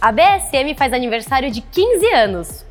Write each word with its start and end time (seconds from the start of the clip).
A 0.00 0.12
BSM 0.12 0.76
faz 0.76 0.92
aniversário 0.92 1.50
de 1.50 1.60
15 1.60 2.06
anos. 2.14 2.64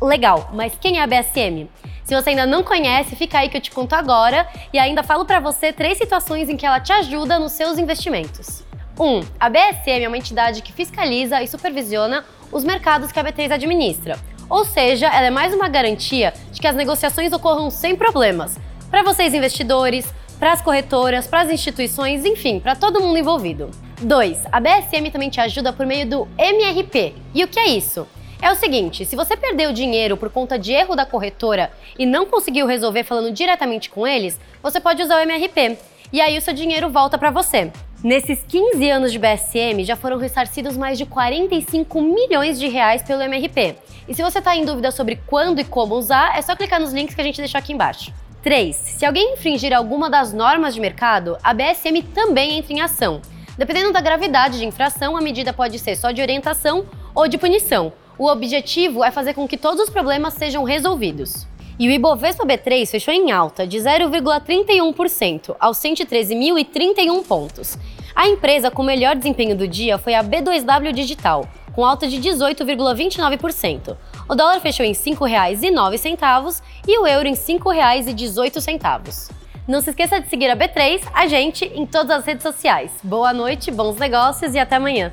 Legal, 0.00 0.48
mas 0.52 0.72
quem 0.80 1.00
é 1.00 1.02
a 1.02 1.06
BSM? 1.08 1.68
Se 2.04 2.14
você 2.14 2.30
ainda 2.30 2.46
não 2.46 2.62
conhece, 2.62 3.16
fica 3.16 3.40
aí 3.40 3.48
que 3.48 3.56
eu 3.56 3.60
te 3.60 3.72
conto 3.72 3.94
agora 3.94 4.46
e 4.72 4.78
ainda 4.78 5.02
falo 5.02 5.24
para 5.24 5.40
você 5.40 5.72
três 5.72 5.98
situações 5.98 6.48
em 6.48 6.56
que 6.56 6.64
ela 6.64 6.78
te 6.78 6.92
ajuda 6.92 7.36
nos 7.40 7.50
seus 7.50 7.78
investimentos. 7.78 8.62
1. 8.96 9.04
Um, 9.04 9.24
a 9.40 9.48
BSM 9.48 10.04
é 10.04 10.08
uma 10.08 10.16
entidade 10.16 10.62
que 10.62 10.72
fiscaliza 10.72 11.42
e 11.42 11.48
supervisiona 11.48 12.24
os 12.52 12.62
mercados 12.62 13.10
que 13.10 13.18
a 13.18 13.24
B3 13.24 13.50
administra. 13.50 14.16
Ou 14.48 14.64
seja, 14.64 15.08
ela 15.08 15.26
é 15.26 15.30
mais 15.30 15.52
uma 15.52 15.68
garantia 15.68 16.32
de 16.52 16.60
que 16.60 16.68
as 16.68 16.76
negociações 16.76 17.32
ocorram 17.32 17.70
sem 17.70 17.96
problemas. 17.96 18.56
Para 18.88 19.02
vocês 19.02 19.34
investidores, 19.34 20.06
para 20.38 20.52
as 20.52 20.62
corretoras, 20.62 21.26
para 21.26 21.40
as 21.40 21.50
instituições, 21.50 22.24
enfim, 22.24 22.60
para 22.60 22.76
todo 22.76 23.00
mundo 23.00 23.18
envolvido. 23.18 23.68
2. 24.02 24.46
A 24.50 24.60
BSM 24.60 25.10
também 25.10 25.30
te 25.30 25.40
ajuda 25.40 25.72
por 25.72 25.86
meio 25.86 26.06
do 26.06 26.28
MRP. 26.36 27.14
E 27.34 27.44
o 27.44 27.48
que 27.48 27.58
é 27.58 27.68
isso? 27.68 28.06
É 28.40 28.50
o 28.50 28.56
seguinte, 28.56 29.04
se 29.04 29.14
você 29.14 29.36
perdeu 29.36 29.72
dinheiro 29.72 30.16
por 30.16 30.28
conta 30.28 30.58
de 30.58 30.72
erro 30.72 30.96
da 30.96 31.06
corretora 31.06 31.70
e 31.98 32.04
não 32.04 32.26
conseguiu 32.26 32.66
resolver 32.66 33.04
falando 33.04 33.32
diretamente 33.32 33.88
com 33.88 34.06
eles, 34.06 34.38
você 34.60 34.80
pode 34.80 35.00
usar 35.00 35.16
o 35.18 35.20
MRP. 35.20 35.78
E 36.12 36.20
aí 36.20 36.36
o 36.36 36.40
seu 36.42 36.52
dinheiro 36.52 36.90
volta 36.90 37.16
para 37.16 37.30
você. 37.30 37.70
Nesses 38.02 38.42
15 38.48 38.90
anos 38.90 39.12
de 39.12 39.18
BSM, 39.18 39.84
já 39.84 39.94
foram 39.94 40.18
ressarcidos 40.18 40.76
mais 40.76 40.98
de 40.98 41.06
45 41.06 42.02
milhões 42.02 42.58
de 42.58 42.66
reais 42.66 43.00
pelo 43.00 43.22
MRP. 43.22 43.76
E 44.08 44.14
se 44.14 44.22
você 44.22 44.40
está 44.40 44.56
em 44.56 44.64
dúvida 44.64 44.90
sobre 44.90 45.20
quando 45.24 45.60
e 45.60 45.64
como 45.64 45.94
usar, 45.94 46.36
é 46.36 46.42
só 46.42 46.56
clicar 46.56 46.80
nos 46.80 46.92
links 46.92 47.14
que 47.14 47.20
a 47.20 47.24
gente 47.24 47.38
deixou 47.38 47.60
aqui 47.60 47.72
embaixo. 47.72 48.12
3. 48.42 48.74
Se 48.74 49.06
alguém 49.06 49.34
infringir 49.34 49.72
alguma 49.72 50.10
das 50.10 50.32
normas 50.32 50.74
de 50.74 50.80
mercado, 50.80 51.38
a 51.44 51.54
BSM 51.54 52.02
também 52.12 52.58
entra 52.58 52.72
em 52.72 52.80
ação. 52.80 53.22
Dependendo 53.56 53.92
da 53.92 54.00
gravidade 54.00 54.58
de 54.58 54.64
infração, 54.64 55.16
a 55.16 55.20
medida 55.20 55.52
pode 55.52 55.78
ser 55.78 55.96
só 55.96 56.10
de 56.10 56.22
orientação 56.22 56.86
ou 57.14 57.28
de 57.28 57.36
punição. 57.36 57.92
O 58.18 58.26
objetivo 58.26 59.04
é 59.04 59.10
fazer 59.10 59.34
com 59.34 59.46
que 59.46 59.58
todos 59.58 59.80
os 59.80 59.90
problemas 59.90 60.34
sejam 60.34 60.64
resolvidos. 60.64 61.46
E 61.78 61.88
o 61.88 61.90
Ibovespa 61.90 62.46
B3 62.46 62.86
fechou 62.86 63.12
em 63.12 63.30
alta 63.30 63.66
de 63.66 63.78
0,31% 63.78 65.56
aos 65.58 65.78
113.031 65.78 67.26
pontos. 67.26 67.78
A 68.14 68.28
empresa 68.28 68.70
com 68.70 68.82
melhor 68.82 69.16
desempenho 69.16 69.56
do 69.56 69.66
dia 69.66 69.98
foi 69.98 70.14
a 70.14 70.22
B2W 70.22 70.92
Digital, 70.92 71.48
com 71.72 71.84
alta 71.84 72.06
de 72.06 72.18
18,29%. 72.18 73.96
O 74.28 74.34
dólar 74.34 74.60
fechou 74.60 74.84
em 74.84 74.92
R$ 74.92 74.98
5,09 74.98 76.62
e 76.86 76.98
o 76.98 77.06
euro 77.06 77.26
em 77.26 77.34
R$ 77.34 77.38
5,18. 77.38 79.41
Não 79.66 79.80
se 79.80 79.90
esqueça 79.90 80.20
de 80.20 80.28
seguir 80.28 80.50
a 80.50 80.56
B3, 80.56 81.02
a 81.14 81.28
gente, 81.28 81.64
em 81.66 81.86
todas 81.86 82.10
as 82.18 82.24
redes 82.26 82.42
sociais. 82.42 82.90
Boa 83.02 83.32
noite, 83.32 83.70
bons 83.70 83.96
negócios 83.96 84.54
e 84.54 84.58
até 84.58 84.74
amanhã. 84.74 85.12